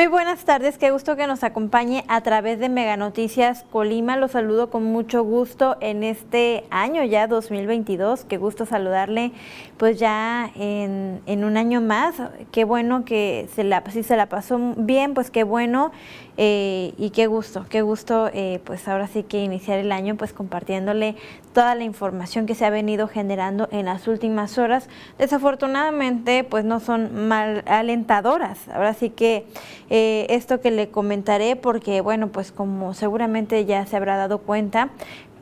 [0.00, 4.16] Muy buenas tardes, qué gusto que nos acompañe a través de Mega Noticias Colima.
[4.16, 8.24] Los saludo con mucho gusto en este año ya 2022.
[8.24, 9.32] Qué gusto saludarle
[9.76, 12.14] pues ya en, en un año más.
[12.50, 15.92] Qué bueno que se la, si se la pasó bien, pues qué bueno.
[16.42, 20.32] Eh, y qué gusto, qué gusto, eh, pues ahora sí que iniciar el año pues
[20.32, 21.14] compartiéndole
[21.52, 24.88] toda la información que se ha venido generando en las últimas horas.
[25.18, 28.68] Desafortunadamente pues no son mal alentadoras.
[28.68, 29.46] Ahora sí que
[29.88, 34.90] eh, esto que le comentaré porque bueno pues como seguramente ya se habrá dado cuenta,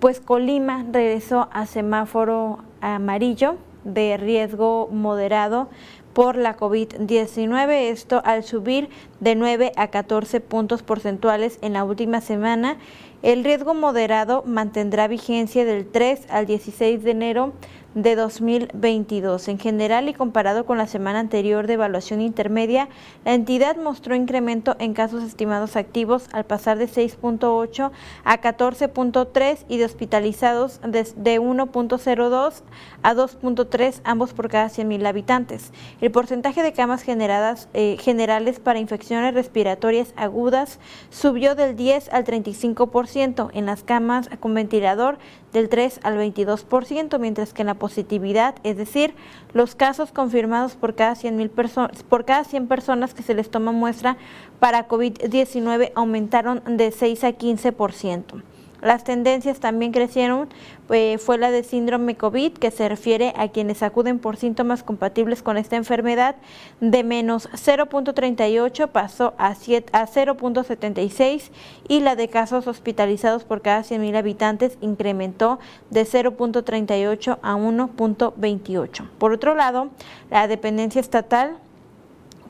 [0.00, 5.68] pues Colima regresó a semáforo amarillo de riesgo moderado
[6.12, 8.88] por la COVID-19, esto al subir
[9.20, 12.76] de 9 a 14 puntos porcentuales en la última semana.
[13.22, 17.52] El riesgo moderado mantendrá vigencia del 3 al 16 de enero
[17.94, 19.48] de 2022.
[19.48, 22.88] En general y comparado con la semana anterior de evaluación intermedia,
[23.24, 27.90] la entidad mostró incremento en casos estimados activos al pasar de 6.8
[28.24, 32.62] a 14.3 y de hospitalizados de 1.02
[33.02, 35.72] a 2.3, ambos por cada 100.000 habitantes.
[36.00, 40.78] El porcentaje de camas generadas, eh, generales para infecciones respiratorias agudas
[41.10, 45.18] subió del 10 al 35%, en las camas con ventilador
[45.52, 49.14] del 3 al 22%, mientras que en la positividad, es decir,
[49.52, 53.72] los casos confirmados por cada 100, personas, por cada 100 personas que se les toma
[53.72, 54.16] muestra
[54.60, 58.42] para COVID-19 aumentaron de 6 a 15%.
[58.80, 60.48] Las tendencias también crecieron,
[60.90, 65.42] eh, fue la de síndrome COVID, que se refiere a quienes acuden por síntomas compatibles
[65.42, 66.36] con esta enfermedad,
[66.80, 71.50] de menos 0.38 pasó a, a 0.76
[71.88, 75.58] y la de casos hospitalizados por cada 100.000 habitantes incrementó
[75.90, 79.08] de 0.38 a 1.28.
[79.18, 79.88] Por otro lado,
[80.30, 81.58] la dependencia estatal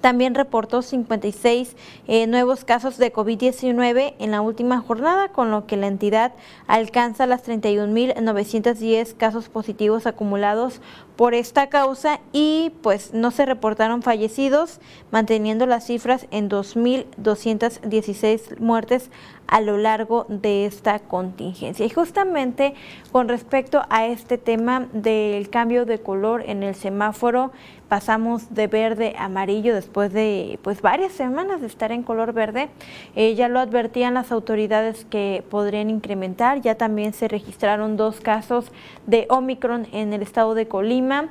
[0.00, 1.76] también reportó 56
[2.06, 6.32] eh, nuevos casos de COVID-19 en la última jornada, con lo que la entidad
[6.66, 10.80] alcanza las 31.910 casos positivos acumulados
[11.16, 19.10] por esta causa y pues no se reportaron fallecidos, manteniendo las cifras en 2.216 muertes
[19.48, 21.84] a lo largo de esta contingencia.
[21.84, 22.74] Y justamente
[23.10, 27.50] con respecto a este tema del cambio de color en el semáforo,
[27.88, 32.68] pasamos de verde a amarillo después de pues varias semanas de estar en color verde.
[33.16, 36.60] Eh, ya lo advertían las autoridades que podrían incrementar.
[36.60, 38.72] Ya también se registraron dos casos
[39.06, 41.28] de Omicron en el estado de Colima.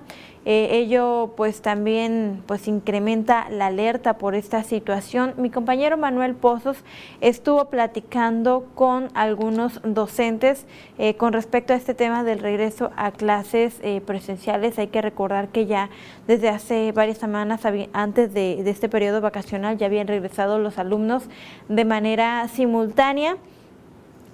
[0.49, 5.33] Eh, ello pues también pues incrementa la alerta por esta situación.
[5.35, 6.85] Mi compañero Manuel Pozos
[7.19, 10.65] estuvo platicando con algunos docentes
[10.99, 14.79] eh, con respecto a este tema del regreso a clases eh, presenciales.
[14.79, 15.89] Hay que recordar que ya
[16.27, 21.23] desde hace varias semanas antes de este periodo vacacional ya habían regresado los alumnos
[21.67, 23.35] de manera simultánea.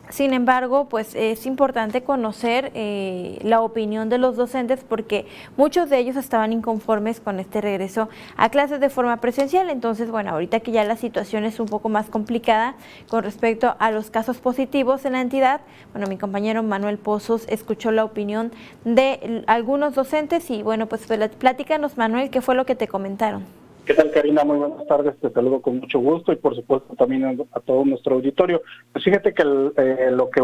[0.09, 5.25] Sin embargo, pues es importante conocer eh, la opinión de los docentes porque
[5.57, 9.69] muchos de ellos estaban inconformes con este regreso a clases de forma presencial.
[9.69, 12.75] Entonces, bueno, ahorita que ya la situación es un poco más complicada
[13.07, 15.61] con respecto a los casos positivos en la entidad,
[15.93, 18.51] bueno, mi compañero Manuel Pozos escuchó la opinión
[18.83, 21.07] de algunos docentes y bueno, pues
[21.39, 23.62] platícanos Manuel, ¿qué fue lo que te comentaron?
[23.85, 24.45] ¿Qué tal, Karina?
[24.45, 25.17] Muy buenas tardes.
[25.17, 28.61] Te saludo con mucho gusto y, por supuesto, también a, todo nuestro auditorio.
[28.93, 30.41] Pues fíjate que eh, lo que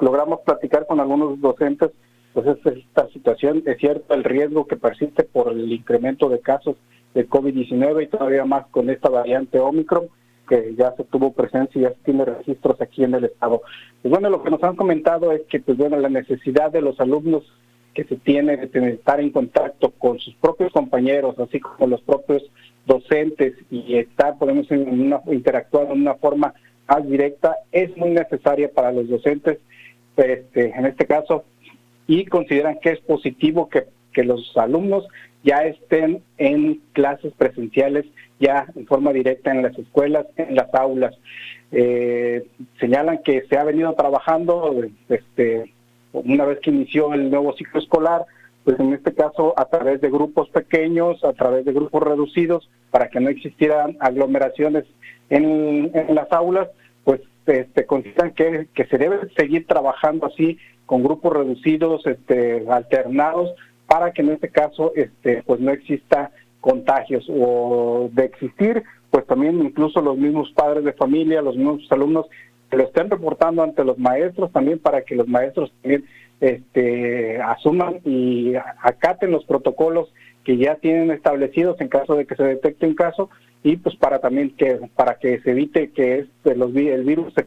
[0.00, 1.90] logramos platicar con algunos docentes,
[2.32, 3.64] pues es esta situación.
[3.66, 6.76] Es cierto el riesgo que persiste por el incremento de casos
[7.12, 10.04] de COVID-19 y todavía más con esta variante Omicron
[10.48, 13.62] que ya se tuvo presencia y ya se tiene registros aquí en el estado.
[14.00, 17.00] Pues bueno, lo que nos han comentado es que, pues bueno, la necesidad de los
[17.00, 17.44] alumnos
[17.94, 22.42] que se tiene de estar en contacto con sus propios compañeros, así como los propios
[22.86, 24.66] docentes y estar, podemos
[25.26, 26.54] interactuar de una forma
[26.88, 29.58] más directa, es muy necesaria para los docentes,
[30.16, 31.44] este, en este caso,
[32.06, 35.06] y consideran que es positivo que, que los alumnos
[35.42, 38.06] ya estén en clases presenciales,
[38.38, 41.14] ya en forma directa en las escuelas, en las aulas.
[41.72, 42.44] Eh,
[42.80, 44.74] señalan que se ha venido trabajando
[45.08, 45.72] este,
[46.12, 48.24] una vez que inició el nuevo ciclo escolar,
[48.70, 53.08] pues en este caso a través de grupos pequeños, a través de grupos reducidos, para
[53.08, 54.84] que no existieran aglomeraciones
[55.28, 56.68] en, las aulas,
[57.02, 60.56] pues este, consideran que, se debe seguir trabajando así
[60.86, 63.50] con grupos reducidos, este, alternados,
[63.88, 66.30] para que en este caso este, pues no exista
[66.60, 72.26] contagios o de existir, pues también incluso los mismos padres de familia, los mismos alumnos
[72.70, 76.04] lo estén reportando ante los maestros también para que los maestros también
[76.40, 80.12] este, asuman y acaten los protocolos
[80.44, 83.28] que ya tienen establecidos en caso de que se detecte un caso
[83.62, 87.44] y pues para también que para que se evite que este, los, el virus se,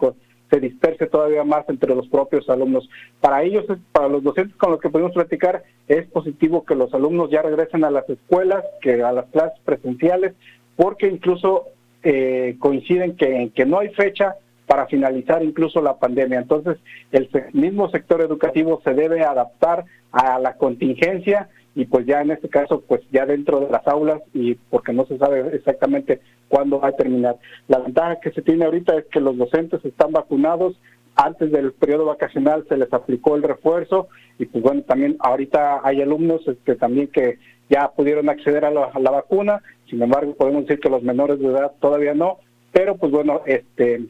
[0.51, 2.87] se disperse todavía más entre los propios alumnos.
[3.19, 7.31] Para ellos, para los docentes con los que podemos platicar, es positivo que los alumnos
[7.31, 10.35] ya regresen a las escuelas, que a las clases presenciales,
[10.75, 11.69] porque incluso
[12.03, 14.35] eh, coinciden que, que no hay fecha
[14.67, 16.39] para finalizar incluso la pandemia.
[16.39, 16.77] Entonces,
[17.11, 22.49] el mismo sector educativo se debe adaptar a la contingencia y pues ya en este
[22.49, 26.89] caso, pues ya dentro de las aulas y porque no se sabe exactamente cuándo va
[26.89, 27.37] a terminar.
[27.67, 30.75] La ventaja que se tiene ahorita es que los docentes están vacunados,
[31.15, 34.07] antes del periodo vacacional se les aplicó el refuerzo
[34.39, 37.37] y pues bueno, también ahorita hay alumnos este, también que
[37.69, 41.39] ya pudieron acceder a la, a la vacuna, sin embargo podemos decir que los menores
[41.39, 42.37] de edad todavía no,
[42.71, 44.01] pero pues bueno, este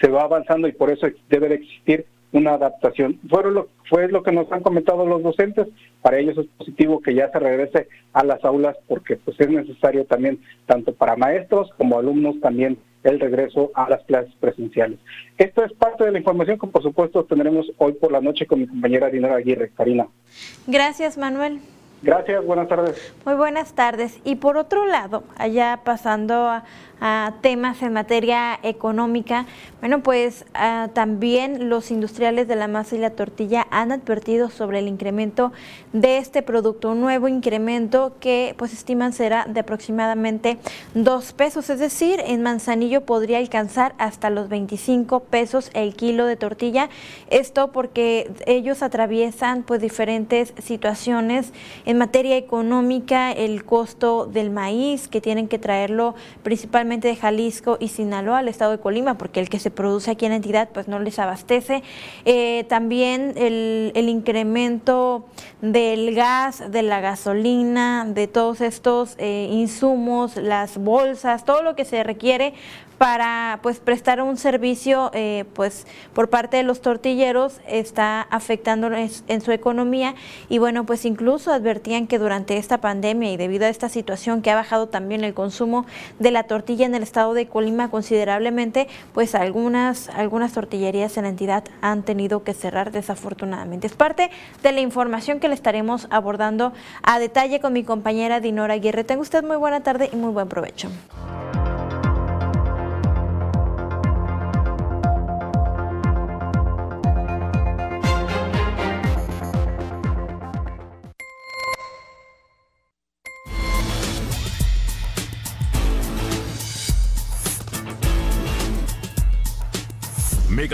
[0.00, 3.20] se va avanzando y por eso debe de existir una adaptación.
[3.30, 5.68] Fue lo, fue lo que nos han comentado los docentes,
[6.02, 10.04] para ellos es positivo que ya se regrese a las aulas porque pues es necesario
[10.04, 14.98] también, tanto para maestros como alumnos también, el regreso a las clases presenciales.
[15.38, 18.60] Esto es parte de la información que por supuesto tendremos hoy por la noche con
[18.60, 19.70] mi compañera Dinora Aguirre.
[19.76, 20.08] Karina.
[20.66, 21.60] Gracias, Manuel.
[22.04, 23.14] Gracias, buenas tardes.
[23.24, 24.20] Muy buenas tardes.
[24.24, 26.64] Y por otro lado, allá pasando a,
[27.42, 29.44] temas en materia económica,
[29.80, 34.78] bueno, pues ah, también los industriales de la masa y la tortilla han advertido sobre
[34.78, 35.52] el incremento
[35.92, 40.56] de este producto, un nuevo incremento que pues estiman será de aproximadamente
[40.94, 46.36] dos pesos, es decir, en Manzanillo podría alcanzar hasta los 25 pesos el kilo de
[46.36, 46.88] tortilla,
[47.28, 51.52] esto porque ellos atraviesan pues diferentes situaciones
[51.98, 58.38] materia económica, el costo del maíz que tienen que traerlo principalmente de Jalisco y Sinaloa
[58.38, 60.98] al estado de Colima, porque el que se produce aquí en la entidad pues no
[60.98, 61.82] les abastece.
[62.24, 65.26] Eh, también el, el, incremento
[65.60, 71.84] del gas, de la gasolina, de todos estos eh, insumos, las bolsas, todo lo que
[71.84, 72.54] se requiere
[73.04, 79.40] para pues prestar un servicio eh, pues por parte de los tortilleros está afectando en
[79.42, 80.14] su economía.
[80.48, 84.50] Y bueno pues incluso advertían que durante esta pandemia y debido a esta situación que
[84.50, 85.84] ha bajado también el consumo
[86.18, 91.28] de la tortilla en el estado de Colima considerablemente pues algunas algunas tortillerías en la
[91.28, 93.86] entidad han tenido que cerrar desafortunadamente.
[93.86, 94.30] Es parte
[94.62, 96.72] de la información que le estaremos abordando
[97.02, 99.04] a detalle con mi compañera Dinora Aguirre.
[99.04, 100.88] Tenga usted muy buena tarde y muy buen provecho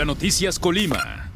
[0.05, 1.30] Noticias Colima.